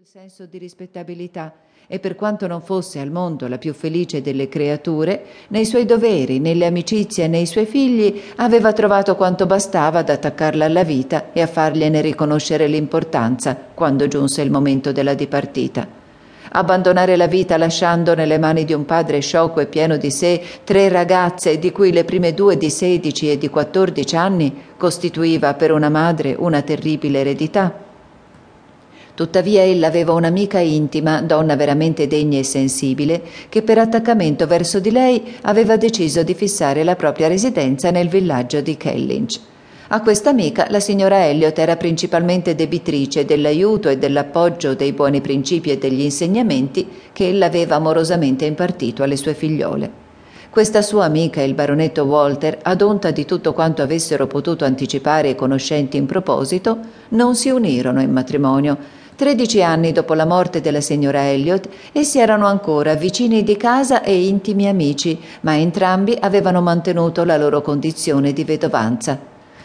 [0.00, 1.52] il senso di rispettabilità
[1.88, 6.38] e per quanto non fosse al mondo la più felice delle creature, nei suoi doveri,
[6.38, 11.40] nelle amicizie e nei suoi figli aveva trovato quanto bastava ad attaccarla alla vita e
[11.40, 15.88] a fargliene riconoscere l'importanza quando giunse il momento della dipartita.
[16.50, 20.88] Abbandonare la vita lasciando nelle mani di un padre sciocco e pieno di sé tre
[20.88, 25.88] ragazze, di cui le prime due di sedici e di quattordici anni, costituiva per una
[25.88, 27.86] madre una terribile eredità.
[29.18, 34.92] Tuttavia ella aveva un'amica intima, donna veramente degna e sensibile, che per attaccamento verso di
[34.92, 39.40] lei aveva deciso di fissare la propria residenza nel villaggio di Kellynch.
[39.88, 45.72] A questa amica la signora Elliot era principalmente debitrice dell'aiuto e dell'appoggio dei buoni principi
[45.72, 50.06] e degli insegnamenti che ella aveva amorosamente impartito alle sue figliole.
[50.48, 55.34] Questa sua amica, il baronetto Walter, ad onta di tutto quanto avessero potuto anticipare i
[55.34, 56.78] conoscenti in proposito,
[57.10, 58.78] non si unirono in matrimonio,
[59.18, 64.28] Tredici anni dopo la morte della signora Elliot, essi erano ancora vicini di casa e
[64.28, 69.18] intimi amici, ma entrambi avevano mantenuto la loro condizione di vedovanza.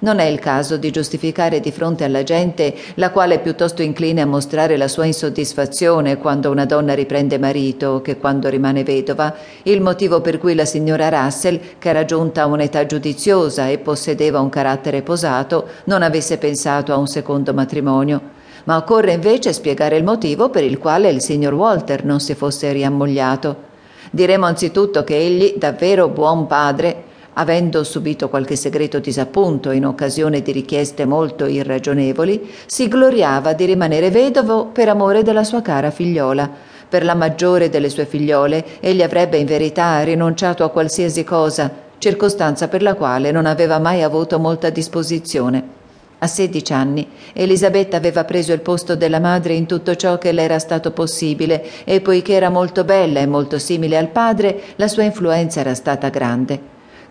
[0.00, 4.20] Non è il caso di giustificare di fronte alla gente, la quale è piuttosto incline
[4.20, 9.80] a mostrare la sua insoddisfazione quando una donna riprende marito che quando rimane vedova, il
[9.80, 14.50] motivo per cui la signora Russell, che era giunta a un'età giudiziosa e possedeva un
[14.50, 18.36] carattere posato, non avesse pensato a un secondo matrimonio
[18.68, 22.70] ma occorre invece spiegare il motivo per il quale il signor Walter non si fosse
[22.70, 23.64] riammogliato.
[24.10, 30.52] Diremo anzitutto che egli, davvero buon padre, avendo subito qualche segreto disappunto in occasione di
[30.52, 36.50] richieste molto irragionevoli, si gloriava di rimanere vedovo per amore della sua cara figliola.
[36.86, 42.68] Per la maggiore delle sue figliole egli avrebbe in verità rinunciato a qualsiasi cosa, circostanza
[42.68, 45.77] per la quale non aveva mai avuto molta disposizione.
[46.20, 50.42] A sedici anni Elisabetta aveva preso il posto della madre in tutto ciò che le
[50.42, 55.04] era stato possibile e poiché era molto bella e molto simile al padre, la sua
[55.04, 56.60] influenza era stata grande.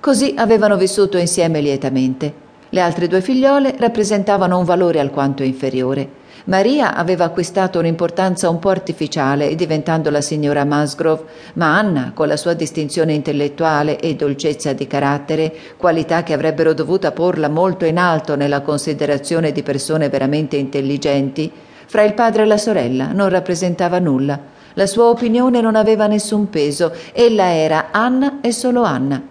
[0.02, 2.46] Così avevano vissuto insieme lietamente.
[2.70, 6.26] Le altre due figliole rappresentavano un valore alquanto inferiore.
[6.48, 11.26] Maria aveva acquistato un'importanza un po' artificiale, diventando la signora Musgrove,
[11.56, 17.12] ma Anna, con la sua distinzione intellettuale e dolcezza di carattere, qualità che avrebbero dovuto
[17.12, 21.52] porla molto in alto nella considerazione di persone veramente intelligenti,
[21.86, 24.40] fra il padre e la sorella non rappresentava nulla.
[24.76, 29.22] La sua opinione non aveva nessun peso, ella era Anna e solo Anna.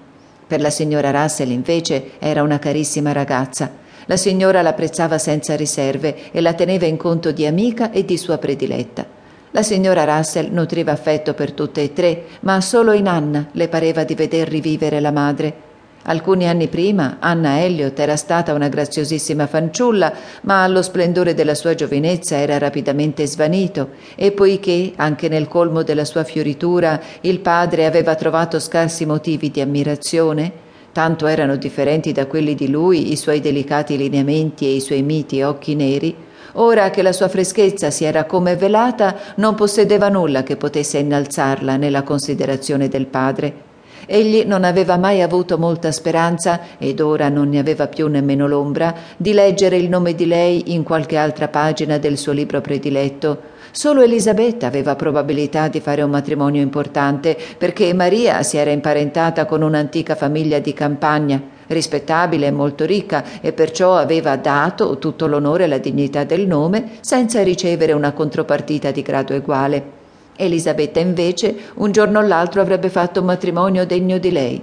[0.46, 6.40] Per la signora Russell, invece, era una carissima ragazza la signora l'apprezzava senza riserve e
[6.40, 9.06] la teneva in conto di amica e di sua prediletta.
[9.52, 14.04] La signora Russell nutriva affetto per tutte e tre, ma solo in Anna le pareva
[14.04, 15.64] di veder rivivere la madre.
[16.08, 20.12] Alcuni anni prima Anna Elliot era stata una graziosissima fanciulla,
[20.42, 26.04] ma allo splendore della sua giovinezza era rapidamente svanito e poiché, anche nel colmo della
[26.04, 30.64] sua fioritura, il padre aveva trovato scarsi motivi di ammirazione,
[30.96, 35.42] tanto erano differenti da quelli di lui i suoi delicati lineamenti e i suoi miti
[35.42, 36.16] occhi neri,
[36.52, 41.76] ora che la sua freschezza si era come velata, non possedeva nulla che potesse innalzarla
[41.76, 43.75] nella considerazione del padre.
[44.06, 48.94] Egli non aveva mai avuto molta speranza, ed ora non ne aveva più nemmeno l'ombra,
[49.16, 54.00] di leggere il nome di lei in qualche altra pagina del suo libro prediletto, Solo
[54.00, 60.14] Elisabetta aveva probabilità di fare un matrimonio importante, perché Maria si era imparentata con un'antica
[60.14, 65.76] famiglia di campagna, rispettabile e molto ricca, e perciò aveva dato tutto l'onore e la
[65.76, 70.05] dignità del nome, senza ricevere una contropartita di grado uguale.
[70.36, 74.62] Elisabetta invece un giorno o l'altro avrebbe fatto un matrimonio degno di lei.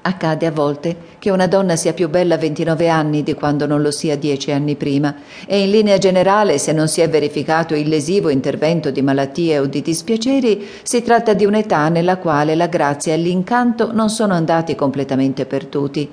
[0.00, 3.82] Accade a volte che una donna sia più bella a 29 anni di quando non
[3.82, 5.14] lo sia dieci anni prima
[5.46, 9.66] e in linea generale se non si è verificato il lesivo intervento di malattie o
[9.66, 14.74] di dispiaceri si tratta di un'età nella quale la grazia e l'incanto non sono andati
[14.74, 16.08] completamente perduti.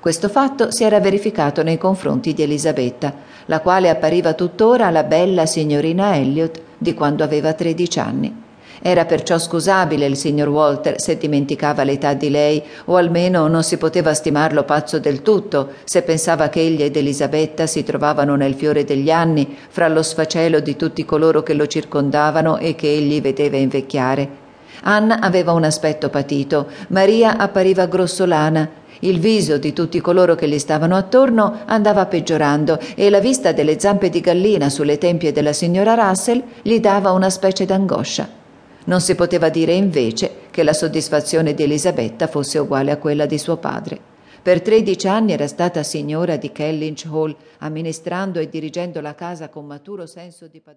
[0.00, 3.14] Questo fatto si era verificato nei confronti di Elisabetta,
[3.46, 8.44] la quale appariva tuttora la bella signorina Elliot di quando aveva 13 anni.
[8.82, 13.78] Era perciò scusabile il signor Walter se dimenticava l'età di lei, o almeno non si
[13.78, 18.84] poteva stimarlo pazzo del tutto se pensava che egli ed Elisabetta si trovavano nel fiore
[18.84, 23.56] degli anni, fra lo sfacelo di tutti coloro che lo circondavano e che egli vedeva
[23.56, 24.44] invecchiare.
[24.82, 28.68] Anna aveva un aspetto patito, Maria appariva grossolana,
[29.00, 33.78] il viso di tutti coloro che gli stavano attorno andava peggiorando e la vista delle
[33.78, 38.28] zampe di gallina sulle tempie della signora Russell gli dava una specie d'angoscia.
[38.84, 43.38] Non si poteva dire invece che la soddisfazione di Elisabetta fosse uguale a quella di
[43.38, 44.14] suo padre.
[44.46, 49.66] Per tredici anni era stata signora di Kellynch Hall, amministrando e dirigendo la casa con
[49.66, 50.74] maturo senso di padronanza.